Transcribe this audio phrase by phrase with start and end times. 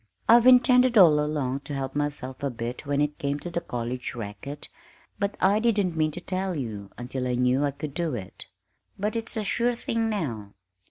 [0.27, 4.15] I've intended all along to help myself a bit when it came to the college
[4.15, 4.67] racket,
[5.19, 8.47] but I didn't mean to tell you until I knew I could do it.
[8.97, 10.55] But it's a sure thing now.